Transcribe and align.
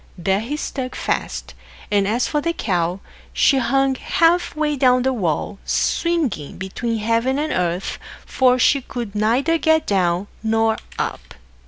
There 0.17 0.39
he 0.39 0.57
stuck 0.57 0.95
fast; 0.95 1.53
and 1.91 2.07
as 2.07 2.25
for 2.25 2.41
the 2.41 2.53
cow, 2.53 3.01
she 3.33 3.59
hung 3.59 3.93
half 3.93 4.55
way 4.55 4.75
down 4.75 5.03
the 5.03 5.13
wall, 5.13 5.59
swinging 5.63 6.57
between 6.57 6.97
heaven 6.97 7.37
and 7.37 7.53
earth, 7.53 7.99
for 8.25 8.57
she 8.57 8.81
could 8.81 9.13
neither 9.13 9.59
get 9.59 9.85
down 9.85 10.25
nor 10.41 10.77
up. 10.97 11.35